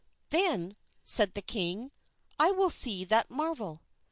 [0.31, 1.91] "Then," said the king,
[2.39, 3.83] "I will see that marvel."